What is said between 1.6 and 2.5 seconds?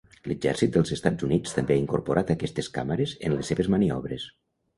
ha incorporat